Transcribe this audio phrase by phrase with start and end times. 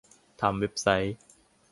[0.41, 1.15] ทำเว็บไซต์